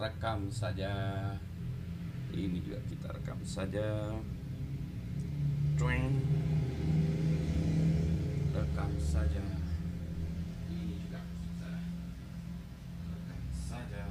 rekam 0.00 0.48
saja. 0.48 0.92
Ini 2.32 2.58
juga 2.64 2.80
kita 2.88 3.12
rekam 3.12 3.44
saja. 3.44 4.16
Rekam 8.50 8.92
saja 9.00 9.40
ini 10.68 11.00
juga 11.08 11.20
kita 11.24 11.72
rekam 13.08 13.42
saja 13.56 14.04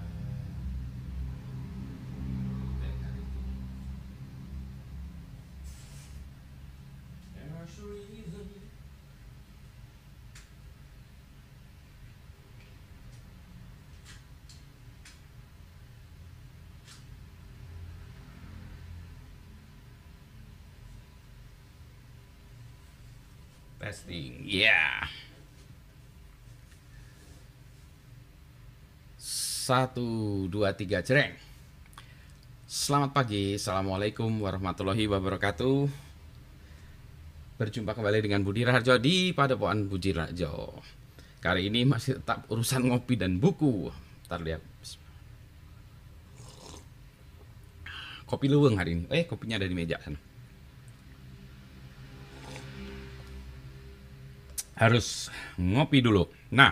Dengar 2.82 3.14
itu. 3.22 3.42
There's 7.38 7.78
a 7.78 7.86
reason. 7.86 8.70
Testing, 23.90 24.46
ya. 24.46 25.02
Satu, 29.18 30.46
dua, 30.46 30.78
tiga, 30.78 31.02
cereng. 31.02 31.34
Selamat 32.70 33.18
pagi, 33.18 33.58
assalamualaikum 33.58 34.30
warahmatullahi 34.46 35.10
wabarakatuh. 35.10 35.90
Berjumpa 37.58 37.98
kembali 37.98 38.30
dengan 38.30 38.46
Budi 38.46 38.62
Raharjo 38.62 39.02
di 39.02 39.34
Padepokan 39.34 39.90
Budi 39.90 40.14
Raharjo. 40.14 40.78
Kali 41.42 41.74
ini 41.74 41.82
masih 41.82 42.22
tetap 42.22 42.46
urusan 42.46 42.94
ngopi 42.94 43.18
dan 43.18 43.42
buku. 43.42 43.90
Ntar 44.30 44.46
lihat. 44.46 44.62
Kopi 48.30 48.54
luweng 48.54 48.78
hari 48.78 49.02
ini. 49.02 49.06
Eh, 49.10 49.26
kopinya 49.26 49.58
ada 49.58 49.66
di 49.66 49.74
meja 49.74 49.98
sana. 49.98 50.29
Harus 54.80 55.28
ngopi 55.60 56.00
dulu. 56.00 56.32
Nah, 56.56 56.72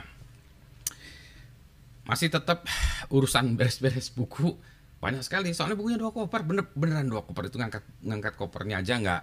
masih 2.08 2.31
tetap 2.31 2.63
urusan 3.11 3.59
beres-beres 3.59 4.16
buku 4.16 4.55
banyak 5.03 5.22
sekali. 5.22 5.52
Soalnya 5.52 5.75
bukunya 5.75 6.00
dua 6.00 6.16
koper, 6.16 6.47
bener 6.47 6.72
beneran 6.72 7.11
dua 7.11 7.22
koper 7.28 7.52
itu 7.52 7.59
ngangkat 7.59 7.83
ngangkat 8.02 8.33
kopernya 8.39 8.80
aja 8.80 8.95
nggak 8.97 9.22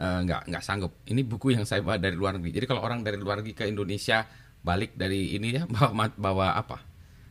eh, 0.00 0.18
nggak 0.24 0.40
nggak 0.48 0.62
sanggup. 0.64 0.96
Ini 1.04 1.20
buku 1.28 1.52
yang 1.52 1.68
saya 1.68 1.84
bawa 1.84 2.00
dari 2.00 2.16
luar 2.16 2.40
negeri. 2.40 2.56
Jadi 2.56 2.66
kalau 2.66 2.80
orang 2.80 3.04
dari 3.04 3.20
luar 3.20 3.44
negeri 3.44 3.52
ke 3.52 3.64
Indonesia 3.68 4.24
balik 4.64 4.96
dari 4.96 5.36
ini 5.36 5.52
ya 5.52 5.68
bawa 5.76 6.08
bawa 6.16 6.56
apa? 6.56 6.80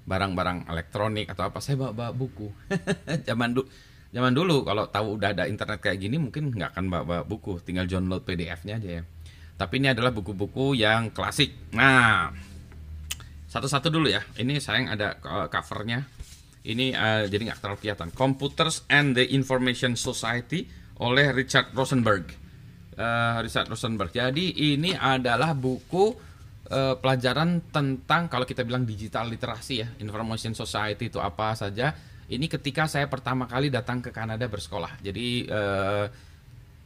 Barang-barang 0.06 0.70
elektronik 0.70 1.34
atau 1.34 1.50
apa? 1.50 1.58
Saya 1.66 1.82
bawa, 1.82 1.92
bawa 1.98 2.12
buku. 2.14 2.48
zaman 3.28 3.58
dulu 3.58 3.66
zaman 4.12 4.36
dulu 4.36 4.68
kalau 4.68 4.86
tahu 4.92 5.16
udah 5.18 5.32
ada 5.32 5.44
internet 5.48 5.80
kayak 5.80 5.98
gini 6.04 6.20
mungkin 6.20 6.52
nggak 6.52 6.78
akan 6.78 6.86
bawa, 6.94 7.04
bawa 7.10 7.22
buku, 7.26 7.58
tinggal 7.66 7.90
download 7.90 8.22
PDF-nya 8.22 8.78
aja 8.78 8.90
ya. 9.02 9.04
Tapi 9.62 9.78
ini 9.78 9.94
adalah 9.94 10.10
buku-buku 10.10 10.74
yang 10.74 11.14
klasik. 11.14 11.70
Nah, 11.78 12.34
satu-satu 13.46 13.94
dulu 13.94 14.10
ya. 14.10 14.26
Ini 14.42 14.58
sayang 14.58 14.90
ada 14.90 15.22
uh, 15.22 15.46
covernya. 15.54 16.02
Ini 16.66 16.98
uh, 16.98 17.30
jadi 17.30 17.46
nggak 17.46 17.62
terlalu 17.62 17.78
kelihatan. 17.86 18.10
Computers 18.10 18.82
and 18.90 19.14
the 19.14 19.22
Information 19.38 19.94
Society 19.94 20.66
oleh 20.98 21.30
Richard 21.30 21.70
Rosenberg. 21.78 22.26
Uh, 22.98 23.38
Richard 23.46 23.70
Rosenberg. 23.70 24.10
Jadi 24.10 24.74
ini 24.74 24.98
adalah 24.98 25.54
buku 25.54 26.10
uh, 26.74 26.98
pelajaran 26.98 27.70
tentang 27.70 28.34
kalau 28.34 28.50
kita 28.50 28.66
bilang 28.66 28.82
digital 28.82 29.30
literasi 29.30 29.86
ya, 29.86 29.88
Information 30.02 30.58
Society 30.58 31.14
itu 31.14 31.22
apa 31.22 31.54
saja. 31.54 31.94
Ini 32.34 32.50
ketika 32.50 32.90
saya 32.90 33.06
pertama 33.06 33.46
kali 33.46 33.70
datang 33.70 34.02
ke 34.02 34.10
Kanada 34.10 34.50
bersekolah. 34.50 35.06
Jadi 35.06 35.46
uh, 35.54 36.10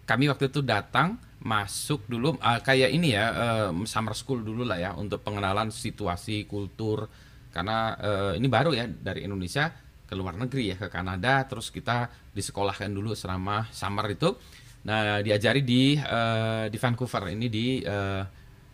kami 0.04 0.28
waktu 0.28 0.52
itu 0.52 0.60
datang 0.60 1.24
masuk 1.46 2.10
dulu 2.10 2.34
uh, 2.42 2.60
kayak 2.66 2.90
ini 2.90 3.14
ya 3.14 3.26
uh, 3.30 3.70
summer 3.86 4.18
school 4.18 4.42
dulu 4.42 4.66
lah 4.66 4.82
ya 4.82 4.92
untuk 4.98 5.22
pengenalan 5.22 5.70
situasi 5.70 6.50
kultur. 6.50 7.06
Karena 7.54 7.94
uh, 7.96 8.34
ini 8.34 8.50
baru 8.50 8.74
ya 8.74 8.90
dari 8.90 9.24
Indonesia 9.24 9.70
ke 10.06 10.14
luar 10.18 10.36
negeri 10.38 10.74
ya 10.74 10.76
ke 10.78 10.90
Kanada 10.90 11.46
terus 11.46 11.70
kita 11.70 12.10
disekolahkan 12.34 12.90
dulu 12.90 13.14
selama 13.14 13.70
summer 13.70 14.10
itu. 14.10 14.34
Nah 14.90 15.22
diajari 15.22 15.62
di 15.62 15.96
uh, 15.98 16.66
di 16.66 16.78
Vancouver 16.82 17.30
ini 17.30 17.48
di 17.48 17.80
uh, 17.86 18.26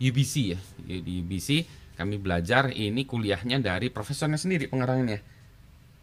UBC 0.02 0.34
ya 0.50 0.58
di 0.82 1.22
UBC 1.22 1.48
kami 1.92 2.16
belajar 2.18 2.72
ini 2.72 3.04
kuliahnya 3.04 3.60
dari 3.60 3.92
profesornya 3.92 4.40
sendiri 4.40 4.66
pengarangnya. 4.72 5.20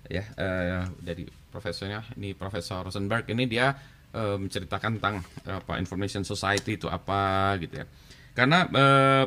Ya 0.06 0.24
uh, 0.38 0.86
dari 1.02 1.26
profesornya 1.50 2.06
ini 2.16 2.38
Profesor 2.38 2.86
Rosenberg. 2.86 3.26
Ini 3.26 3.44
dia 3.50 3.74
uh, 4.14 4.38
menceritakan 4.38 4.98
tentang 4.98 5.22
apa 5.46 5.78
information 5.78 6.26
society 6.26 6.78
itu 6.78 6.88
apa 6.90 7.54
gitu 7.62 7.84
ya. 7.84 7.86
Karena 8.34 8.66
uh, 8.70 9.26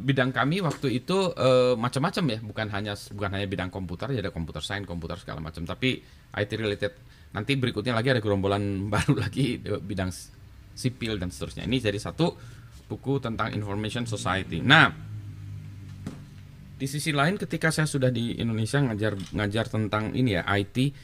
bidang 0.00 0.32
kami 0.32 0.64
waktu 0.64 0.96
itu 0.96 1.32
uh, 1.36 1.76
macam-macam 1.76 2.24
ya, 2.24 2.38
bukan 2.40 2.66
hanya 2.72 2.92
bukan 3.12 3.30
hanya 3.36 3.46
bidang 3.46 3.68
komputer, 3.68 4.08
ya 4.16 4.24
ada 4.24 4.32
komputer 4.32 4.64
science, 4.64 4.88
komputer 4.88 5.20
segala 5.20 5.44
macam, 5.44 5.68
tapi 5.68 6.00
IT 6.32 6.50
related. 6.56 6.92
Nanti 7.36 7.60
berikutnya 7.60 7.92
lagi 7.92 8.08
ada 8.08 8.24
gerombolan 8.24 8.62
baru 8.92 9.20
lagi 9.20 9.60
bidang 9.60 10.08
sipil 10.72 11.20
dan 11.20 11.28
seterusnya. 11.28 11.68
Ini 11.68 11.76
jadi 11.84 12.00
satu 12.00 12.32
buku 12.88 13.20
tentang 13.20 13.52
information 13.52 14.08
society. 14.08 14.64
Nah, 14.64 14.88
di 16.78 16.86
sisi 16.88 17.12
lain 17.12 17.36
ketika 17.36 17.68
saya 17.68 17.84
sudah 17.84 18.08
di 18.08 18.40
Indonesia 18.40 18.80
ngajar 18.80 19.18
ngajar 19.36 19.66
tentang 19.68 20.16
ini 20.16 20.40
ya 20.40 20.48
IT 20.48 20.94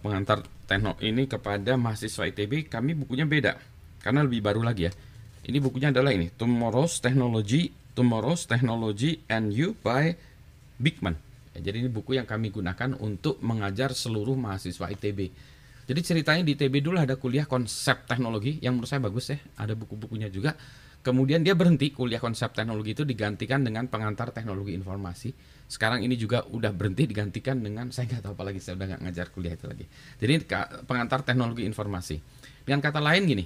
pengantar 0.00 0.46
teknologi 0.72 1.12
ini 1.12 1.28
kepada 1.28 1.76
mahasiswa 1.76 2.24
ITB 2.32 2.72
kami 2.72 2.96
bukunya 2.96 3.28
beda 3.28 3.60
karena 4.00 4.24
lebih 4.24 4.40
baru 4.40 4.64
lagi 4.64 4.88
ya. 4.88 4.92
Ini 5.42 5.58
bukunya 5.60 5.92
adalah 5.92 6.16
ini 6.16 6.32
Tomorrow's 6.32 7.02
Technology 7.04 7.82
Tomorrow's 7.92 8.48
Technology 8.48 9.20
and 9.28 9.52
You 9.52 9.76
by 9.84 10.16
Bigman. 10.80 11.16
Ya, 11.52 11.68
jadi 11.68 11.84
ini 11.84 11.90
buku 11.92 12.16
yang 12.16 12.24
kami 12.24 12.48
gunakan 12.48 12.96
untuk 12.96 13.36
mengajar 13.44 13.92
seluruh 13.92 14.32
mahasiswa 14.32 14.88
ITB. 14.88 15.28
Jadi 15.84 16.00
ceritanya 16.00 16.42
di 16.46 16.56
ITB 16.56 16.80
dulu 16.80 16.96
ada 16.96 17.20
kuliah 17.20 17.44
konsep 17.44 18.08
teknologi 18.08 18.56
yang 18.64 18.80
menurut 18.80 18.88
saya 18.88 19.04
bagus 19.04 19.28
ya. 19.28 19.38
Ada 19.60 19.76
buku-bukunya 19.76 20.32
juga. 20.32 20.56
Kemudian 21.02 21.42
dia 21.42 21.58
berhenti 21.58 21.90
kuliah 21.90 22.22
konsep 22.22 22.54
teknologi 22.54 22.94
itu 22.94 23.02
digantikan 23.02 23.66
dengan 23.66 23.90
pengantar 23.90 24.30
teknologi 24.30 24.78
informasi. 24.78 25.34
Sekarang 25.66 25.98
ini 25.98 26.14
juga 26.14 26.46
udah 26.46 26.70
berhenti 26.70 27.10
digantikan 27.10 27.58
dengan 27.58 27.90
saya 27.90 28.06
nggak 28.06 28.22
tahu 28.22 28.32
apa 28.38 28.44
lagi 28.46 28.62
saya 28.62 28.78
udah 28.78 28.86
nggak 28.94 29.02
ngajar 29.02 29.26
kuliah 29.34 29.58
itu 29.58 29.66
lagi. 29.66 29.84
Jadi 30.22 30.32
pengantar 30.86 31.26
teknologi 31.26 31.66
informasi. 31.66 32.22
Dengan 32.62 32.78
kata 32.78 33.02
lain 33.02 33.26
gini, 33.26 33.44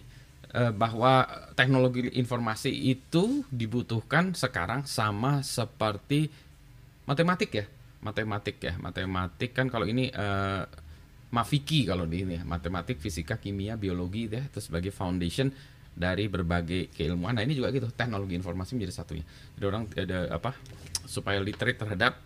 bahwa 0.76 1.24
teknologi 1.52 2.12
informasi 2.16 2.72
itu 2.72 3.44
dibutuhkan 3.52 4.32
sekarang 4.32 4.88
sama 4.88 5.44
seperti 5.44 6.28
matematik 7.04 7.50
ya, 7.52 7.64
matematik 8.00 8.56
ya, 8.60 8.74
matematik 8.80 9.52
kan 9.52 9.68
kalau 9.68 9.84
ini 9.84 10.08
uh, 10.12 10.64
mafiki 11.32 11.84
kalau 11.84 12.08
di 12.08 12.24
ini 12.24 12.40
ya, 12.40 12.42
matematik, 12.46 13.02
fisika, 13.02 13.36
kimia, 13.36 13.76
biologi 13.76 14.32
ya, 14.32 14.40
itu 14.44 14.60
sebagai 14.62 14.94
foundation 14.94 15.52
dari 15.96 16.28
berbagai 16.28 16.92
keilmuan. 16.92 17.32
Nah 17.32 17.42
ini 17.42 17.56
juga 17.56 17.72
gitu 17.72 17.88
teknologi 17.88 18.36
informasi 18.36 18.76
menjadi 18.76 18.92
satunya. 19.00 19.24
Jadi 19.56 19.64
orang 19.64 19.88
ada 19.96 20.28
apa 20.28 20.52
supaya 21.08 21.40
literate 21.40 21.80
terhadap 21.80 22.20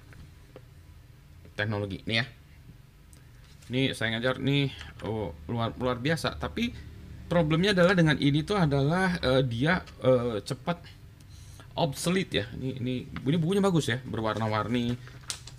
teknologi. 1.55 2.03
Nih 2.05 2.19
ya. 2.19 2.27
Ini 3.71 3.95
saya 3.95 4.19
ngajar 4.19 4.43
nih 4.43 4.75
oh, 5.07 5.31
luar 5.47 5.71
luar 5.79 6.03
biasa. 6.03 6.35
Tapi 6.35 6.75
problemnya 7.31 7.71
adalah 7.71 7.95
dengan 7.95 8.19
ini 8.19 8.43
tuh 8.43 8.59
adalah 8.59 9.15
uh, 9.23 9.43
dia 9.47 9.87
uh, 10.03 10.43
cepat 10.43 10.83
obsolete 11.79 12.43
ya. 12.43 12.47
Ini 12.59 12.83
ini 12.83 12.95
ini 13.07 13.37
bukunya 13.39 13.63
bagus 13.63 13.87
ya, 13.87 14.03
berwarna-warni 14.03 14.99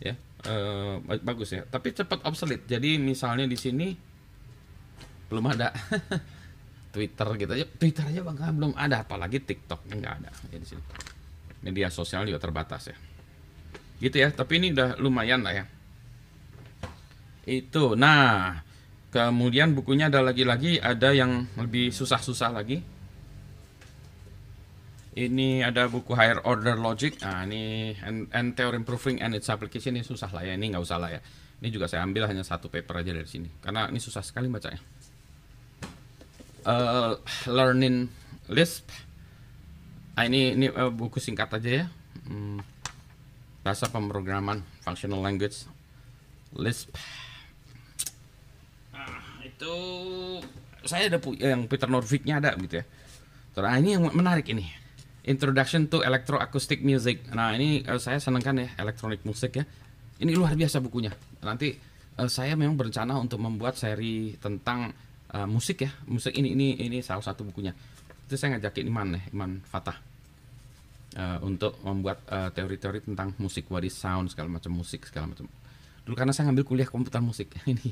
ya. 0.04 0.20
Uh, 0.44 1.00
bagus 1.24 1.56
ya. 1.56 1.64
Tapi 1.64 1.96
cepat 1.96 2.28
obsolete. 2.28 2.68
Jadi 2.68 3.00
misalnya 3.00 3.48
di 3.48 3.56
sini 3.56 3.96
belum 5.32 5.48
ada 5.48 5.72
Twitter 6.92 7.28
gitu 7.40 7.52
aja. 7.56 7.66
Twitter 7.66 8.04
aja 8.12 8.20
bang 8.22 8.38
belum 8.56 8.76
ada. 8.76 9.08
Apalagi 9.08 9.40
TikTok 9.40 9.88
nggak 9.88 10.14
ada. 10.22 10.30
Ya 10.52 10.58
di 10.60 10.68
sini 10.68 10.84
media 11.64 11.88
sosial 11.88 12.28
juga 12.28 12.42
terbatas 12.42 12.92
ya. 12.92 12.98
Gitu 14.02 14.18
ya 14.20 14.30
tapi 14.30 14.60
ini 14.60 14.76
udah 14.76 15.00
lumayan 15.00 15.42
lah 15.42 15.54
ya. 15.56 15.66
Itu 17.48 17.96
nah 17.96 18.62
kemudian 19.12 19.74
bukunya 19.74 20.12
ada 20.12 20.22
lagi-lagi 20.22 20.78
ada 20.78 21.16
yang 21.16 21.48
lebih 21.56 21.90
susah-susah 21.96 22.52
lagi. 22.52 22.84
Ini 25.12 25.68
ada 25.68 25.92
buku 25.92 26.16
higher 26.16 26.40
order 26.48 26.80
logic. 26.80 27.20
Nah 27.20 27.44
ini 27.44 27.96
and, 28.00 28.32
and 28.32 28.56
theorem 28.56 28.88
proving 28.88 29.20
and 29.20 29.36
its 29.36 29.52
application 29.52 29.96
ini 30.00 30.08
susah 30.08 30.32
lah 30.32 30.44
ya 30.44 30.56
ini 30.56 30.72
nggak 30.72 30.84
usah 30.84 31.00
lah 31.00 31.12
ya. 31.12 31.22
Ini 31.62 31.70
juga 31.70 31.86
saya 31.86 32.02
ambil 32.02 32.26
hanya 32.26 32.42
satu 32.42 32.74
paper 32.74 33.06
aja 33.06 33.12
dari 33.14 33.30
sini 33.30 33.48
karena 33.62 33.86
ini 33.86 34.02
susah 34.02 34.26
sekali 34.26 34.50
bacanya 34.50 34.82
uh, 36.66 37.18
learning 37.50 38.10
Lisp. 38.52 38.92
Ah, 40.18 40.28
ini 40.28 40.54
ini 40.54 40.68
uh, 40.68 40.92
buku 40.92 41.24
singkat 41.24 41.48
aja 41.56 41.84
ya. 41.84 41.86
Hmm, 42.28 42.60
bahasa 43.64 43.88
pemrograman 43.88 44.62
functional 44.84 45.24
language. 45.24 45.66
Lisp. 46.58 46.92
Ah, 48.92 49.40
itu 49.46 49.74
saya 50.84 51.08
ada 51.08 51.20
yang 51.40 51.70
Peter 51.70 51.88
Norvignya 51.88 52.44
ada 52.44 52.52
gitu 52.60 52.82
ya. 52.82 52.86
Terus 53.56 53.68
nah, 53.68 53.78
ini 53.80 53.96
yang 53.96 54.04
menarik 54.12 54.48
ini. 54.52 54.68
Introduction 55.22 55.86
to 55.86 56.02
Electroacoustic 56.02 56.82
Music. 56.82 57.30
Nah, 57.30 57.54
ini 57.54 57.86
uh, 57.86 58.02
saya 58.02 58.18
senangkan 58.18 58.58
ya 58.58 58.68
elektronik 58.82 59.22
musik 59.22 59.54
ya. 59.54 59.64
Ini 60.18 60.34
luar 60.34 60.58
biasa 60.58 60.82
bukunya. 60.82 61.14
Nanti 61.46 61.78
uh, 62.18 62.26
saya 62.26 62.58
memang 62.58 62.74
berencana 62.74 63.16
untuk 63.22 63.38
membuat 63.38 63.78
seri 63.78 64.34
tentang 64.42 64.90
uh, 65.36 65.48
musik 65.48 65.84
ya. 65.88 65.92
Musik 66.08 66.36
ini 66.36 66.54
ini 66.54 66.68
ini 66.80 66.98
salah 67.00 67.24
satu 67.24 67.48
bukunya. 67.48 67.72
Itu 68.28 68.36
saya 68.40 68.58
ngajakin 68.58 68.86
Iman 68.88 69.08
ya, 69.18 69.22
Iman 69.32 69.52
Fatah. 69.66 69.98
Uh, 71.12 71.44
untuk 71.44 71.76
membuat 71.84 72.24
teori-teori 72.56 73.04
uh, 73.04 73.06
tentang 73.12 73.36
musik, 73.36 73.68
what 73.68 73.84
sound, 73.92 74.32
segala 74.32 74.48
macam 74.48 74.72
musik, 74.72 75.04
segala 75.04 75.28
macam. 75.28 75.44
Dulu 76.08 76.16
karena 76.16 76.32
saya 76.32 76.48
ngambil 76.48 76.64
kuliah 76.64 76.88
komputer 76.88 77.20
musik 77.20 77.52
ini. 77.74 77.92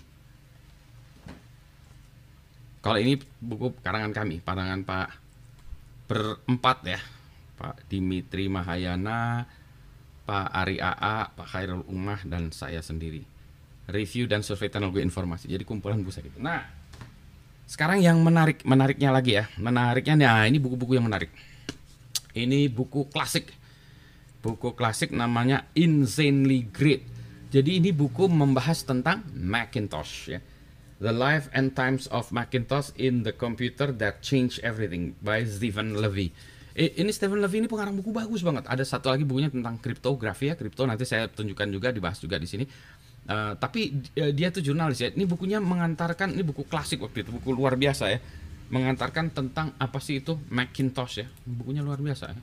Kalau 2.80 2.96
ini 2.96 3.20
buku 3.44 3.76
karangan 3.84 4.16
kami, 4.16 4.40
pandangan 4.40 4.88
Pak 4.88 5.08
berempat 6.08 6.78
ya. 6.88 7.00
Pak 7.60 7.92
Dimitri 7.92 8.48
Mahayana, 8.48 9.44
Pak 10.24 10.48
Ari 10.48 10.80
AA, 10.80 11.36
Pak 11.36 11.48
Khairul 11.52 11.84
Umah, 11.92 12.24
dan 12.24 12.56
saya 12.56 12.80
sendiri. 12.80 13.20
Review 13.92 14.32
dan 14.32 14.48
survei 14.48 14.72
teknologi 14.72 15.04
informasi. 15.04 15.52
Jadi 15.52 15.68
kumpulan 15.68 16.00
buku 16.00 16.24
gitu. 16.24 16.40
Nah, 16.40 16.79
sekarang 17.70 18.02
yang 18.02 18.18
menarik, 18.26 18.66
menariknya 18.66 19.14
lagi 19.14 19.38
ya. 19.38 19.46
Menariknya, 19.62 20.18
nah 20.18 20.42
ini 20.50 20.58
buku-buku 20.58 20.98
yang 20.98 21.06
menarik. 21.06 21.30
Ini 22.34 22.66
buku 22.66 23.14
klasik. 23.14 23.54
Buku 24.42 24.74
klasik 24.74 25.14
namanya 25.14 25.70
Insanely 25.78 26.66
Great. 26.66 27.06
Jadi 27.54 27.78
ini 27.78 27.94
buku 27.94 28.26
membahas 28.26 28.82
tentang 28.82 29.22
Macintosh 29.38 30.34
ya. 30.34 30.42
The 30.98 31.14
Life 31.14 31.48
and 31.54 31.78
Times 31.78 32.10
of 32.10 32.34
Macintosh 32.34 32.90
in 32.98 33.22
the 33.22 33.32
Computer 33.32 33.94
That 33.94 34.26
Changed 34.26 34.66
Everything 34.66 35.14
by 35.22 35.46
Stephen 35.46 35.94
Levy. 35.94 36.34
Ini 36.80 37.12
Stephen 37.12 37.44
Levy 37.44 37.66
ini 37.66 37.68
pengarang 37.68 37.96
buku 37.96 38.10
bagus 38.10 38.40
banget. 38.42 38.66
Ada 38.66 38.84
satu 38.88 39.12
lagi 39.12 39.28
bukunya 39.28 39.52
tentang 39.52 39.78
kriptografi 39.78 40.50
ya, 40.50 40.56
kripto 40.56 40.88
nanti 40.88 41.04
saya 41.04 41.28
tunjukkan 41.28 41.68
juga 41.70 41.92
dibahas 41.92 42.18
juga 42.18 42.40
di 42.40 42.48
sini. 42.48 42.66
Uh, 43.30 43.54
tapi 43.60 44.00
uh, 44.18 44.32
dia 44.32 44.54
tuh 44.54 44.64
jurnalis 44.64 45.02
ya. 45.02 45.10
Ini 45.12 45.26
bukunya 45.28 45.60
mengantarkan 45.60 46.34
ini 46.34 46.44
buku 46.46 46.66
klasik 46.66 47.04
waktu 47.04 47.28
itu, 47.28 47.34
buku 47.34 47.52
luar 47.52 47.76
biasa 47.76 48.14
ya. 48.14 48.20
Mengantarkan 48.70 49.34
tentang 49.34 49.74
apa 49.82 49.98
sih 49.98 50.22
itu 50.22 50.38
Macintosh 50.50 51.26
ya. 51.26 51.28
Bukunya 51.44 51.82
luar 51.82 52.00
biasa 52.00 52.32
ya. 52.32 52.40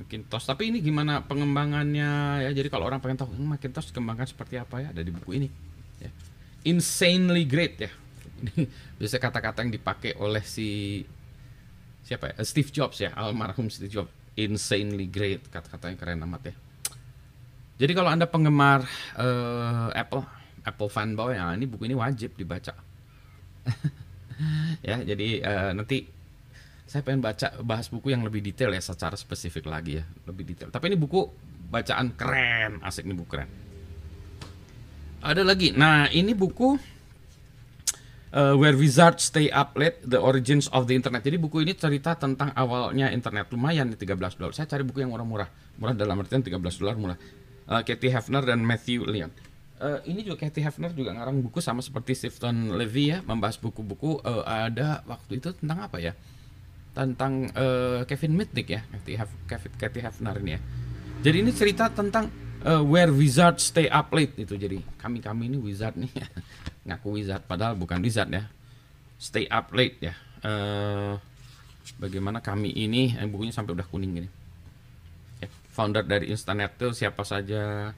Macintosh. 0.00 0.48
Tapi 0.48 0.72
ini 0.72 0.78
gimana 0.80 1.22
pengembangannya 1.24 2.42
ya. 2.48 2.50
Jadi 2.50 2.68
kalau 2.72 2.88
orang 2.88 2.98
pengen 2.98 3.22
tahu 3.22 3.36
hmm, 3.36 3.56
Macintosh 3.56 3.92
kembangkan 3.92 4.26
seperti 4.28 4.56
apa 4.56 4.80
ya, 4.80 4.88
ada 4.90 5.00
di 5.04 5.12
buku 5.12 5.36
ini. 5.36 5.48
Ya 6.00 6.10
insanely 6.66 7.44
great 7.46 7.78
ya. 7.78 7.90
Ini 8.42 8.66
bisa 8.98 9.22
kata-kata 9.22 9.62
yang 9.62 9.70
dipakai 9.70 10.18
oleh 10.18 10.42
si 10.42 11.02
siapa 12.02 12.34
ya? 12.34 12.42
Steve 12.42 12.70
Jobs 12.74 12.98
ya, 12.98 13.14
almarhum 13.14 13.70
Steve 13.70 13.90
Jobs. 13.90 14.10
Insanely 14.34 15.06
great, 15.06 15.46
kata-kata 15.52 15.92
yang 15.92 15.98
keren 16.00 16.24
amat 16.24 16.50
ya. 16.50 16.54
Jadi 17.82 17.98
kalau 17.98 18.14
anda 18.14 18.30
penggemar 18.30 18.86
uh, 19.18 19.90
Apple, 19.90 20.22
Apple 20.62 20.86
fanboy, 20.86 21.34
ya 21.34 21.50
ini 21.50 21.66
buku 21.66 21.90
ini 21.90 21.98
wajib 21.98 22.38
dibaca. 22.38 22.78
ya, 24.86 25.02
jadi 25.02 25.42
uh, 25.42 25.70
nanti 25.74 26.06
saya 26.86 27.02
pengen 27.02 27.26
baca 27.26 27.58
bahas 27.66 27.90
buku 27.90 28.14
yang 28.14 28.22
lebih 28.22 28.38
detail 28.38 28.70
ya, 28.70 28.78
secara 28.78 29.18
spesifik 29.18 29.66
lagi 29.66 29.98
ya, 29.98 30.06
lebih 30.30 30.46
detail. 30.46 30.70
Tapi 30.70 30.94
ini 30.94 30.96
buku 31.00 31.26
bacaan 31.74 32.14
keren, 32.14 32.78
asik 32.86 33.02
nih 33.02 33.18
buku 33.18 33.30
keren. 33.34 33.50
Ada 35.18 35.42
lagi. 35.42 35.74
Nah, 35.74 36.06
ini 36.14 36.38
buku 36.38 36.78
uh, 38.30 38.54
Where 38.62 38.78
Wizards 38.78 39.26
Stay 39.26 39.50
Up 39.50 39.74
Late: 39.74 40.06
The 40.06 40.22
Origins 40.22 40.70
of 40.70 40.86
the 40.86 40.94
Internet. 40.94 41.26
Jadi 41.26 41.34
buku 41.34 41.66
ini 41.66 41.74
cerita 41.74 42.14
tentang 42.14 42.54
awalnya 42.54 43.10
internet. 43.10 43.50
Lumayan 43.50 43.90
13 43.90 44.38
dolar. 44.38 44.54
Saya 44.54 44.70
cari 44.70 44.86
buku 44.86 45.02
yang 45.02 45.10
murah-murah. 45.10 45.50
Murah 45.82 45.98
dalam 45.98 46.22
artian 46.22 46.46
13 46.46 46.62
dolar 46.78 46.94
murah. 46.94 47.41
Uh, 47.68 47.82
Katie 47.86 48.10
Hefner 48.10 48.42
dan 48.42 48.62
Matthew 48.66 49.06
Leon. 49.06 49.30
Uh, 49.82 49.98
ini 50.06 50.22
juga 50.22 50.46
Katie 50.46 50.62
Hefner 50.62 50.94
juga 50.94 51.14
ngarang 51.14 51.42
buku 51.42 51.58
sama 51.58 51.82
seperti 51.82 52.14
Stephen 52.14 52.74
Levy 52.74 53.14
ya, 53.14 53.18
membahas 53.22 53.58
buku-buku 53.58 54.22
uh, 54.22 54.46
ada 54.46 55.02
waktu 55.06 55.42
itu 55.42 55.50
tentang 55.58 55.86
apa 55.86 55.98
ya? 55.98 56.12
Tentang 56.92 57.50
uh, 57.54 58.02
Kevin 58.04 58.36
Mitnick 58.38 58.68
ya, 58.70 58.82
Katie, 58.86 59.18
Hef 59.18 59.30
Katie 59.78 60.02
Hefner 60.02 60.38
ini 60.42 60.58
ya. 60.58 60.60
Jadi 61.22 61.36
ini 61.38 61.50
cerita 61.54 61.86
tentang 61.90 62.30
uh, 62.66 62.82
where 62.82 63.10
wizard 63.10 63.58
stay 63.58 63.90
up 63.90 64.10
late 64.14 64.34
itu 64.38 64.54
jadi 64.54 64.78
kami 64.98 65.18
kami 65.22 65.50
ini 65.50 65.58
wizard 65.58 65.98
nih 65.98 66.10
ngaku 66.86 67.08
wizard 67.18 67.42
padahal 67.46 67.74
bukan 67.74 68.02
wizard 68.02 68.30
ya 68.30 68.46
stay 69.18 69.46
up 69.50 69.70
late 69.74 69.98
ya 70.02 70.14
uh, 70.46 71.14
bagaimana 71.98 72.42
kami 72.42 72.70
ini 72.74 73.14
eh, 73.18 73.26
bukunya 73.26 73.54
sampai 73.54 73.74
udah 73.74 73.86
kuning 73.86 74.22
gini 74.22 74.28
founder 75.72 76.04
dari 76.04 76.28
Instanet 76.28 76.76
tuh 76.76 76.92
siapa 76.92 77.24
saja. 77.24 77.90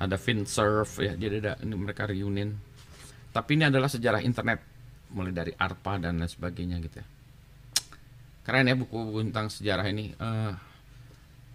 Ada 0.00 0.16
FinServe 0.16 0.92
ya 1.04 1.12
jadi 1.14 1.44
ada 1.44 1.52
ini 1.62 1.76
mereka 1.76 2.08
reunion. 2.08 2.56
Tapi 3.30 3.50
ini 3.54 3.68
adalah 3.68 3.86
sejarah 3.86 4.24
internet 4.24 4.58
mulai 5.14 5.30
dari 5.30 5.52
ARPA 5.54 6.02
dan 6.02 6.18
lain 6.18 6.30
sebagainya 6.30 6.82
gitu 6.82 6.98
ya. 6.98 7.06
Keren 8.42 8.66
ya 8.66 8.74
buku-buku 8.74 9.30
tentang 9.30 9.46
sejarah 9.52 9.86
ini. 9.86 10.10
Uh, 10.16 10.56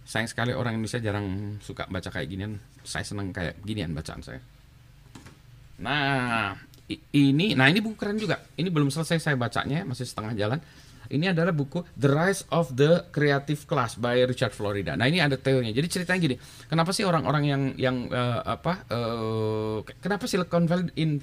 sayang 0.06 0.30
sekali 0.30 0.54
orang 0.54 0.78
Indonesia 0.78 1.02
jarang 1.02 1.58
suka 1.60 1.90
baca 1.90 2.10
kayak 2.14 2.28
ginian. 2.30 2.62
Saya 2.86 3.04
senang 3.04 3.34
kayak 3.34 3.60
ginian 3.66 3.92
bacaan 3.98 4.22
saya. 4.22 4.40
Nah 5.82 6.54
ini 7.12 7.58
nah 7.58 7.66
ini 7.66 7.82
buku 7.82 7.98
keren 7.98 8.22
juga. 8.22 8.38
Ini 8.56 8.70
belum 8.70 8.94
selesai 8.94 9.18
saya 9.18 9.36
bacanya 9.36 9.82
masih 9.84 10.06
setengah 10.06 10.38
jalan 10.38 10.62
ini 11.12 11.30
adalah 11.30 11.54
buku 11.54 11.84
The 11.98 12.10
Rise 12.10 12.42
of 12.50 12.74
the 12.74 13.10
Creative 13.12 13.62
Class 13.70 13.98
by 14.00 14.26
Richard 14.26 14.54
Florida. 14.56 14.98
Nah 14.98 15.06
ini 15.06 15.22
ada 15.22 15.38
teorinya. 15.38 15.74
Jadi 15.74 15.88
ceritanya 15.88 16.20
gini, 16.22 16.36
kenapa 16.70 16.96
sih 16.96 17.06
orang-orang 17.06 17.44
yang 17.46 17.62
yang 17.78 17.98
uh, 18.10 18.42
apa? 18.46 18.88
Uh, 18.90 19.78
kenapa 20.02 20.26
Silicon 20.26 20.66
Valley 20.66 20.90
in 20.98 21.22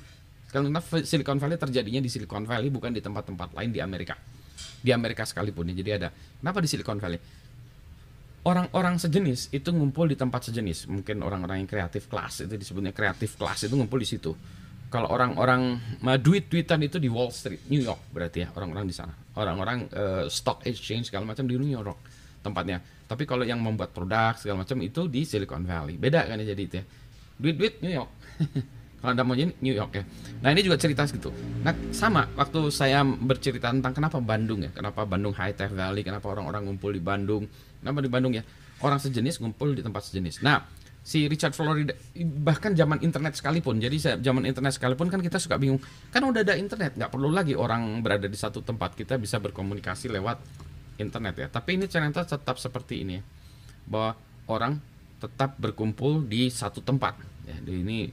kenapa 0.52 1.02
Silicon 1.02 1.40
Valley 1.40 1.56
terjadinya 1.58 2.00
di 2.02 2.10
Silicon 2.12 2.44
Valley 2.44 2.68
bukan 2.68 2.92
di 2.92 3.00
tempat-tempat 3.00 3.56
lain 3.56 3.70
di 3.72 3.80
Amerika? 3.82 4.14
Di 4.82 4.90
Amerika 4.90 5.22
sekalipun 5.26 5.70
ya. 5.70 5.74
Jadi 5.78 5.90
ada 5.90 6.08
kenapa 6.12 6.58
di 6.62 6.68
Silicon 6.68 6.98
Valley? 6.98 7.20
orang-orang 8.42 8.98
sejenis 8.98 9.54
itu 9.54 9.70
ngumpul 9.70 10.10
di 10.10 10.16
tempat 10.18 10.50
sejenis. 10.50 10.90
Mungkin 10.90 11.22
orang-orang 11.22 11.62
yang 11.62 11.70
kreatif 11.70 12.10
kelas 12.10 12.46
itu 12.46 12.54
disebutnya 12.58 12.90
kreatif 12.90 13.38
kelas 13.38 13.70
itu 13.70 13.74
ngumpul 13.74 14.02
di 14.02 14.08
situ. 14.08 14.34
Kalau 14.92 15.08
orang-orang 15.08 15.80
duit-duitan 16.20 16.84
itu 16.84 17.00
di 17.00 17.08
Wall 17.08 17.32
Street, 17.32 17.64
New 17.72 17.80
York 17.80 18.12
berarti 18.12 18.44
ya 18.44 18.48
orang-orang 18.52 18.84
di 18.84 18.92
sana. 18.92 19.16
Orang-orang 19.32 19.88
uh, 19.96 20.24
stock 20.28 20.68
exchange 20.68 21.08
segala 21.08 21.24
macam 21.24 21.48
di 21.48 21.56
New 21.56 21.72
York 21.72 21.96
tempatnya. 22.44 22.84
Tapi 23.08 23.24
kalau 23.24 23.48
yang 23.48 23.64
membuat 23.64 23.96
produk 23.96 24.36
segala 24.36 24.68
macam 24.68 24.76
itu 24.84 25.08
di 25.08 25.24
Silicon 25.24 25.64
Valley. 25.64 25.96
Beda 25.96 26.28
kan 26.28 26.36
ya 26.36 26.52
jadi 26.52 26.62
itu 26.62 26.74
ya. 26.76 26.84
Duit-duit 27.40 27.80
New 27.80 27.92
York. 27.96 28.10
kalau 29.00 29.10
anda 29.16 29.24
mau 29.24 29.32
jadi 29.32 29.56
New 29.64 29.72
York 29.72 29.92
ya. 29.96 30.04
Nah 30.44 30.52
ini 30.52 30.60
juga 30.60 30.76
cerita 30.76 31.08
gitu. 31.08 31.32
Nah 31.64 31.72
sama 31.96 32.28
waktu 32.36 32.68
saya 32.68 33.00
bercerita 33.00 33.72
tentang 33.72 33.96
kenapa 33.96 34.20
Bandung 34.20 34.60
ya, 34.60 34.70
kenapa 34.76 35.08
Bandung 35.08 35.32
High 35.32 35.56
Tech 35.56 35.72
Valley, 35.72 36.04
kenapa 36.04 36.28
orang-orang 36.28 36.68
ngumpul 36.68 36.92
di 36.92 37.00
Bandung, 37.00 37.48
Kenapa 37.82 37.98
di 37.98 38.10
Bandung 38.14 38.32
ya? 38.38 38.46
Orang 38.78 39.02
sejenis 39.02 39.42
ngumpul 39.42 39.74
di 39.74 39.82
tempat 39.82 40.06
sejenis. 40.06 40.46
Nah, 40.46 40.62
si 41.02 41.26
Richard 41.26 41.50
Florida 41.52 41.90
bahkan 42.46 42.72
zaman 42.72 43.02
internet 43.02 43.34
sekalipun. 43.34 43.82
Jadi 43.82 44.22
zaman 44.22 44.46
internet 44.46 44.78
sekalipun 44.78 45.10
kan 45.10 45.18
kita 45.18 45.42
suka 45.42 45.58
bingung. 45.58 45.82
Kan 46.14 46.22
udah 46.22 46.46
ada 46.46 46.54
internet, 46.54 46.94
nggak 46.94 47.10
perlu 47.10 47.28
lagi 47.34 47.58
orang 47.58 48.00
berada 48.00 48.30
di 48.30 48.38
satu 48.38 48.62
tempat. 48.62 48.94
Kita 48.94 49.18
bisa 49.18 49.42
berkomunikasi 49.42 50.08
lewat 50.14 50.38
internet 51.02 51.34
ya. 51.36 51.46
Tapi 51.50 51.76
ini 51.76 51.90
ternyata 51.90 52.22
tetap 52.22 52.56
seperti 52.56 53.02
ini 53.02 53.18
ya. 53.18 53.22
Bahwa 53.82 54.14
orang 54.46 54.78
tetap 55.18 55.58
berkumpul 55.58 56.22
di 56.26 56.50
satu 56.50 56.82
tempat. 56.82 57.18
Ya, 57.46 57.58
ini 57.66 58.10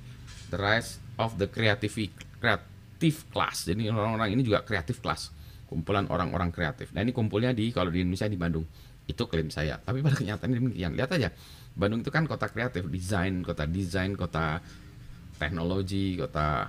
the 0.50 0.58
rise 0.58 0.98
of 1.22 1.38
the 1.38 1.46
creative 1.46 1.94
creative 2.42 3.18
class. 3.30 3.70
Jadi 3.70 3.90
orang-orang 3.90 4.34
ini 4.34 4.42
juga 4.42 4.66
kreatif 4.66 5.02
class. 5.02 5.30
Kumpulan 5.70 6.10
orang-orang 6.10 6.50
kreatif. 6.50 6.90
Nah, 6.98 7.06
ini 7.06 7.14
kumpulnya 7.14 7.54
di 7.54 7.70
kalau 7.70 7.94
di 7.94 8.02
Indonesia 8.02 8.26
di 8.26 8.38
Bandung. 8.38 8.66
Itu 9.06 9.30
klaim 9.30 9.54
saya. 9.54 9.78
Tapi 9.78 10.02
pada 10.02 10.18
kenyataannya 10.22 10.58
demikian. 10.58 10.98
Lihat 10.98 11.14
aja. 11.14 11.30
Bandung 11.80 12.04
itu 12.04 12.12
kan 12.12 12.28
kota 12.28 12.52
kreatif, 12.52 12.84
desain, 12.92 13.40
kota 13.40 13.64
desain, 13.64 14.12
kota 14.20 14.60
teknologi, 15.40 16.20
kota 16.20 16.68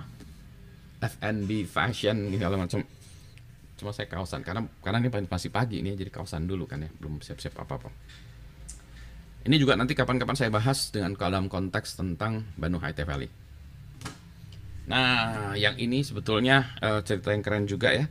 F&B, 1.03 1.67
fashion, 1.67 2.31
segala 2.31 2.55
macam. 2.55 2.79
Cuma 3.75 3.91
saya 3.91 4.07
kawasan 4.07 4.45
karena 4.47 4.63
karena 4.79 5.03
ini 5.03 5.09
masih 5.27 5.51
pagi 5.51 5.83
ini 5.83 5.97
jadi 5.99 6.07
kawasan 6.07 6.47
dulu 6.47 6.63
kan 6.63 6.87
ya, 6.87 6.89
belum 6.95 7.19
siap-siap 7.19 7.59
apa-apa. 7.59 7.91
Ini 9.41 9.57
juga 9.57 9.73
nanti 9.73 9.97
kapan-kapan 9.97 10.37
saya 10.37 10.53
bahas 10.53 10.93
dengan 10.93 11.17
dalam 11.17 11.51
konteks 11.51 11.97
tentang 11.97 12.45
Bandung 12.55 12.79
High 12.79 12.93
Tech 12.93 13.09
Valley. 13.09 13.27
Nah, 14.85 15.57
yang 15.57 15.75
ini 15.81 16.05
sebetulnya 16.05 16.77
uh, 16.79 17.01
cerita 17.01 17.33
yang 17.33 17.41
keren 17.41 17.65
juga 17.65 17.89
ya. 17.91 18.05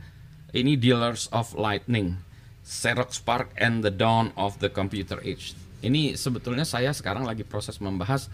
Ini 0.51 0.75
Dealers 0.75 1.31
of 1.31 1.55
Lightning 1.55 2.19
Xerox 2.67 3.23
Park 3.23 3.55
and 3.55 3.81
the 3.81 3.89
Dawn 3.89 4.35
of 4.35 4.59
the 4.59 4.67
Computer 4.67 5.23
Age. 5.23 5.55
Ini 5.81 6.13
sebetulnya 6.13 6.63
saya 6.63 6.93
sekarang 6.93 7.25
lagi 7.25 7.41
proses 7.41 7.81
membahas 7.81 8.29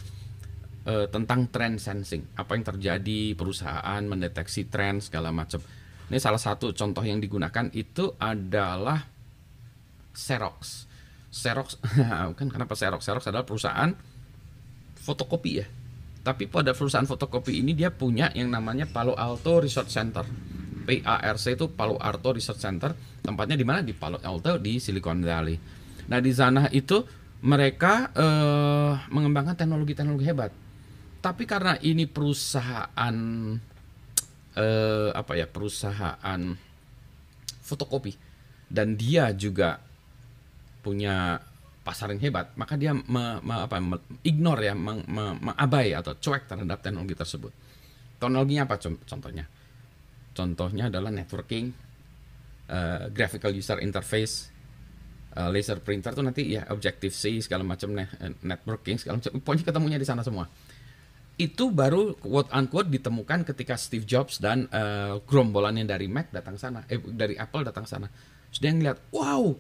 uh, 0.84 1.08
tentang 1.08 1.48
trend 1.48 1.80
sensing. 1.80 2.28
Apa 2.36 2.60
yang 2.60 2.68
terjadi 2.68 3.36
perusahaan 3.36 4.02
mendeteksi 4.04 4.68
tren 4.68 5.00
segala 5.00 5.32
macam. 5.32 5.64
Ini 6.08 6.20
salah 6.20 6.40
satu 6.40 6.72
contoh 6.72 7.04
yang 7.04 7.20
digunakan 7.20 7.68
itu 7.76 8.16
adalah 8.20 9.08
Xerox. 10.16 10.88
Xerox 11.32 11.80
kan 12.40 12.48
kenapa 12.48 12.74
Xerox? 12.76 13.04
Xerox 13.04 13.24
adalah 13.28 13.44
perusahaan 13.44 13.92
fotokopi 15.00 15.52
ya. 15.60 15.68
Tapi 16.24 16.52
pada 16.52 16.76
perusahaan 16.76 17.08
fotokopi 17.08 17.64
ini 17.64 17.72
dia 17.72 17.88
punya 17.88 18.28
yang 18.36 18.52
namanya 18.52 18.84
Palo 18.84 19.16
Alto 19.16 19.64
Research 19.64 19.92
Center. 19.92 20.28
PARC 20.88 21.46
itu 21.56 21.72
Palo 21.72 21.96
Alto 22.00 22.36
Research 22.36 22.60
Center. 22.60 22.92
Tempatnya 23.24 23.56
di 23.56 23.64
mana? 23.64 23.80
Di 23.80 23.96
Palo 23.96 24.20
Alto 24.20 24.60
di 24.60 24.80
Silicon 24.80 25.24
Valley. 25.24 25.56
Nah, 26.08 26.20
di 26.24 26.32
sana 26.32 26.72
itu 26.72 27.04
mereka 27.44 28.10
eh, 28.18 28.94
mengembangkan 29.14 29.54
teknologi-teknologi 29.58 30.26
hebat. 30.26 30.52
Tapi 31.22 31.44
karena 31.44 31.78
ini 31.84 32.08
perusahaan 32.10 33.16
eh, 34.58 35.10
apa 35.14 35.34
ya 35.38 35.46
perusahaan 35.46 36.42
fotokopi 37.62 38.14
dan 38.72 38.96
dia 38.96 39.32
juga 39.36 39.78
punya 40.82 41.42
pasar 41.88 42.12
yang 42.12 42.20
hebat, 42.20 42.52
maka 42.60 42.76
dia 42.76 42.92
me, 42.92 43.40
me, 43.40 43.56
apa, 43.64 43.80
me, 43.80 43.96
ignore 44.28 44.60
ya, 44.60 44.76
me, 44.76 45.04
me, 45.08 45.40
mengabai 45.40 45.96
atau 45.96 46.20
cuek 46.20 46.44
terhadap 46.44 46.84
teknologi 46.84 47.16
tersebut. 47.16 47.52
Teknologinya 48.20 48.68
apa 48.68 48.76
contohnya? 48.84 49.48
Contohnya 50.36 50.92
adalah 50.92 51.08
networking, 51.16 51.72
uh, 52.68 53.08
graphical 53.08 53.56
user 53.56 53.80
interface, 53.80 54.52
uh, 55.38 55.54
laser 55.54 55.78
printer 55.86 56.18
tuh 56.18 56.26
nanti 56.26 56.58
ya 56.58 56.66
Objective 56.74 57.14
C 57.14 57.38
segala 57.46 57.62
macam 57.62 57.94
networking 58.42 58.98
segala 58.98 59.22
macam, 59.22 59.38
pokoknya 59.38 59.64
ketemunya 59.70 60.00
di 60.02 60.08
sana 60.10 60.26
semua 60.26 60.50
itu 61.38 61.70
baru 61.70 62.18
quote 62.18 62.50
unquote 62.50 62.90
ditemukan 62.90 63.46
ketika 63.46 63.78
Steve 63.78 64.10
Jobs 64.10 64.42
dan 64.42 64.66
uh, 64.74 65.22
gerombolannya 65.22 65.86
dari 65.86 66.10
Mac 66.10 66.34
datang 66.34 66.58
sana, 66.58 66.82
eh 66.90 66.98
dari 66.98 67.38
Apple 67.38 67.62
datang 67.62 67.86
sana. 67.86 68.10
Dia 68.58 68.74
ngeliat, 68.74 69.14
wow, 69.14 69.54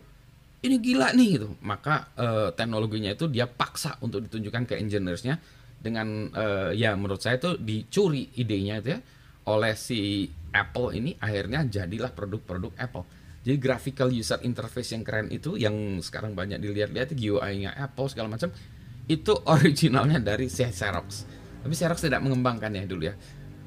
ini 0.65 0.75
gila 0.81 1.13
nih 1.13 1.27
gitu. 1.37 1.53
Maka 1.61 2.09
uh, 2.17 2.49
teknologinya 2.57 3.13
itu 3.13 3.29
dia 3.29 3.45
paksa 3.45 4.01
untuk 4.01 4.25
ditunjukkan 4.25 4.73
ke 4.73 4.81
engineersnya 4.81 5.37
dengan 5.77 6.33
uh, 6.33 6.73
ya 6.73 6.97
menurut 6.97 7.21
saya 7.21 7.37
itu 7.37 7.61
dicuri 7.61 8.33
idenya 8.41 8.81
itu 8.81 8.97
ya 8.97 8.99
oleh 9.45 9.77
si 9.77 10.25
Apple 10.49 10.97
ini 10.97 11.13
akhirnya 11.21 11.61
jadilah 11.69 12.09
produk-produk 12.09 12.73
Apple. 12.81 13.05
Jadi 13.47 13.63
graphical 13.63 14.11
user 14.11 14.43
interface 14.43 14.91
yang 14.91 15.07
keren 15.07 15.31
itu 15.31 15.55
yang 15.55 16.03
sekarang 16.03 16.35
banyak 16.35 16.59
dilihat-lihat 16.59 17.15
GUI-nya 17.15 17.79
Apple 17.79 18.11
segala 18.11 18.27
macam 18.27 18.51
itu 19.07 19.31
originalnya 19.55 20.19
dari 20.19 20.51
Xerox 20.51 21.37
tapi 21.67 21.73
Xerox 21.75 21.99
tidak 21.99 22.23
mengembangkan 22.23 22.71
ya 22.71 22.87
dulu 22.87 23.11
ya. 23.11 23.15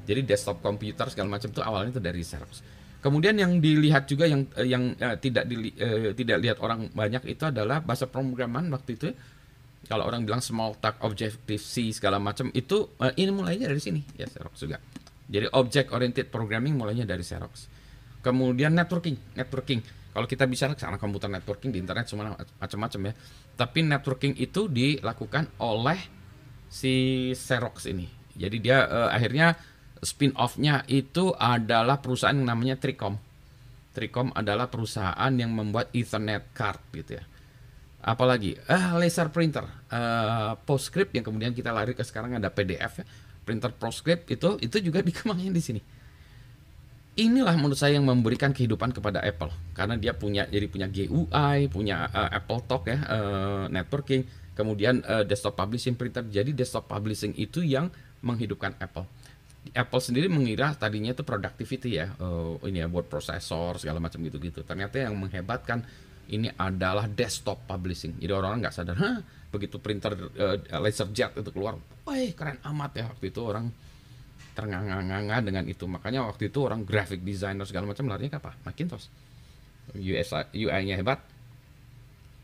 Jadi 0.09 0.25
desktop 0.25 0.57
komputer 0.65 1.05
segala 1.13 1.37
macam 1.37 1.53
itu 1.53 1.61
awalnya 1.61 1.93
itu 1.93 2.01
dari 2.01 2.25
Xerox. 2.25 2.65
Kemudian 2.97 3.37
yang 3.37 3.61
dilihat 3.61 4.09
juga 4.09 4.25
yang 4.25 4.49
eh, 4.57 4.65
yang 4.65 4.97
uh, 4.97 5.17
tidak 5.21 5.45
di, 5.45 5.69
uh, 5.77 6.09
tidak 6.17 6.37
lihat 6.41 6.57
orang 6.65 6.89
banyak 6.93 7.29
itu 7.29 7.45
adalah 7.45 7.77
bahasa 7.85 8.09
pemrograman 8.09 8.73
waktu 8.73 8.97
itu. 8.97 9.07
Kalau 9.85 10.09
orang 10.09 10.25
bilang 10.25 10.41
small 10.41 10.77
talk, 10.81 10.97
Objective 11.05 11.61
C 11.61 11.93
segala 11.93 12.17
macam 12.17 12.49
itu 12.57 12.89
uh, 12.97 13.13
ini 13.13 13.29
mulainya 13.29 13.69
dari 13.69 13.81
sini 13.81 14.01
ya 14.17 14.25
Xerox 14.25 14.65
juga. 14.65 14.81
Jadi 15.29 15.45
object 15.53 15.93
oriented 15.93 16.27
programming 16.33 16.73
mulainya 16.73 17.05
dari 17.05 17.21
Xerox. 17.21 17.69
Kemudian 18.21 18.77
networking, 18.77 19.17
networking. 19.33 19.81
Kalau 20.11 20.27
kita 20.27 20.43
bicara 20.45 20.77
karena 20.77 20.99
komputer 21.01 21.31
networking 21.31 21.71
di 21.73 21.79
internet 21.81 22.05
semua 22.05 22.35
macam-macam 22.35 23.01
ya. 23.09 23.13
Tapi 23.57 23.79
networking 23.81 24.33
itu 24.37 24.69
dilakukan 24.69 25.57
oleh 25.57 25.97
si 26.71 27.29
Xerox 27.33 27.89
ini. 27.89 28.07
Jadi 28.37 28.57
dia 28.63 28.87
uh, 28.87 29.09
akhirnya 29.11 29.55
spin 30.01 30.33
off-nya 30.35 30.87
itu 30.89 31.35
adalah 31.35 31.99
perusahaan 31.99 32.33
yang 32.33 32.47
namanya 32.47 32.79
Tricom. 32.79 33.19
Tricom 33.91 34.31
adalah 34.31 34.71
perusahaan 34.71 35.31
yang 35.35 35.51
membuat 35.51 35.91
Ethernet 35.91 36.55
card 36.55 36.79
gitu 36.95 37.19
ya. 37.19 37.23
Apalagi 38.01 38.57
ah 38.65 38.97
laser 38.97 39.29
printer, 39.29 39.67
uh, 39.93 40.57
PostScript 40.65 41.13
yang 41.13 41.21
kemudian 41.21 41.53
kita 41.53 41.69
lari 41.69 41.93
ke 41.93 42.01
sekarang 42.01 42.33
ada 42.39 42.49
PDF 42.49 43.03
ya. 43.03 43.05
Printer 43.45 43.75
PostScript 43.75 44.31
itu 44.31 44.57
itu 44.63 44.77
juga 44.81 45.03
dikembangin 45.07 45.53
di 45.53 45.61
sini. 45.61 45.81
Inilah 47.19 47.59
menurut 47.59 47.75
saya 47.75 47.99
yang 47.99 48.07
memberikan 48.07 48.55
kehidupan 48.55 48.95
kepada 48.95 49.19
Apple 49.19 49.51
karena 49.75 49.99
dia 49.99 50.15
punya 50.15 50.47
jadi 50.47 50.63
punya 50.71 50.87
GUI, 50.87 51.67
punya 51.67 52.07
uh, 52.07 52.31
Apple 52.31 52.63
Talk 52.63 52.87
ya, 52.87 53.03
uh, 53.03 53.65
networking, 53.67 54.23
kemudian 54.55 55.03
uh, 55.03 55.27
desktop 55.27 55.59
publishing 55.59 55.99
printer. 55.99 56.23
Jadi 56.23 56.55
desktop 56.55 56.87
publishing 56.87 57.35
itu 57.35 57.67
yang 57.67 57.91
menghidupkan 58.23 58.79
Apple. 58.79 59.03
Apple 59.75 59.99
sendiri 59.99 60.31
mengira 60.31 60.71
tadinya 60.73 61.11
itu 61.11 61.27
productivity 61.27 61.99
ya, 61.99 62.15
uh, 62.15 62.55
ini 62.63 62.79
ya 62.79 62.87
word 62.87 63.11
processor 63.11 63.75
segala 63.75 63.99
macam 63.99 64.23
gitu-gitu. 64.23 64.63
Ternyata 64.63 65.03
yang 65.03 65.19
menghebatkan 65.19 65.83
ini 66.31 66.47
adalah 66.55 67.11
desktop 67.11 67.67
publishing. 67.67 68.15
Jadi 68.23 68.31
orang-orang 68.31 68.63
nggak 68.63 68.75
sadar, 68.79 68.95
Hah, 68.95 69.19
begitu 69.51 69.83
printer 69.83 70.15
uh, 70.15 70.57
laser 70.79 71.11
jet 71.11 71.35
itu 71.35 71.51
keluar, 71.51 71.75
wah 72.07 72.15
keren 72.31 72.55
amat 72.71 72.91
ya 72.95 73.05
waktu 73.11 73.35
itu 73.35 73.43
orang 73.43 73.67
ternganga-nganga 74.51 75.37
dengan 75.43 75.63
itu. 75.67 75.87
Makanya 75.87 76.27
waktu 76.27 76.51
itu 76.51 76.59
orang 76.63 76.83
graphic 76.83 77.23
designer 77.23 77.63
segala 77.63 77.89
macam 77.89 78.07
larinya 78.11 78.35
ke 78.35 78.39
apa? 78.39 78.51
Macintosh. 78.67 79.07
UI-nya 79.91 80.95
hebat, 80.95 81.19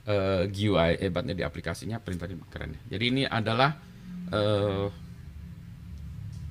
uh, 0.08 0.44
eh, 0.44 0.52
GUI 0.52 1.00
hebatnya 1.00 1.36
di 1.38 1.44
aplikasinya 1.44 2.00
printernya 2.02 2.40
keren. 2.52 2.76
Jadi 2.88 3.06
ini 3.08 3.24
adalah 3.24 3.76
uh, 4.32 4.88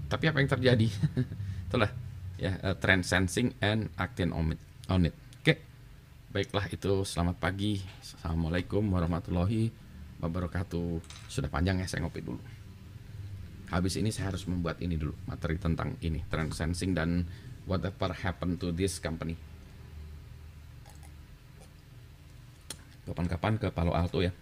tapi 0.07 0.25
apa 0.31 0.39
yang 0.39 0.51
terjadi? 0.51 0.89
Itulah 1.67 1.91
ya 2.37 2.53
uh, 2.63 2.77
trend 2.79 3.03
sensing 3.03 3.57
and 3.61 3.91
acting 3.99 4.31
on 4.31 4.55
it. 4.55 4.61
On 4.87 5.03
it. 5.03 5.15
Oke. 5.43 5.59
Baiklah 6.31 6.69
itu 6.71 7.03
selamat 7.03 7.37
pagi. 7.43 7.83
Assalamualaikum 8.01 8.87
warahmatullahi 8.87 9.73
wabarakatuh. 10.23 11.03
Sudah 11.27 11.51
panjang 11.51 11.83
ya 11.83 11.89
saya 11.91 12.07
ngopi 12.07 12.23
dulu. 12.23 12.56
Habis 13.67 13.99
ini 13.99 14.15
saya 14.15 14.31
harus 14.31 14.47
membuat 14.47 14.79
ini 14.79 14.95
dulu 14.95 15.15
materi 15.27 15.59
tentang 15.59 15.99
ini 15.99 16.23
trend 16.31 16.55
sensing 16.55 16.95
dan 16.95 17.27
whatever 17.67 18.15
happened 18.15 18.63
to 18.63 18.71
this 18.71 19.03
company. 19.03 19.35
kapan-kapan 23.07 23.55
ke 23.57 23.71
Palo 23.71 23.95
Alto 23.95 24.19
ya 24.19 24.35